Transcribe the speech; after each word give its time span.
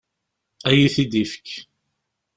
Ad 0.69 0.73
iyi-t-id-ifek. 0.77 1.47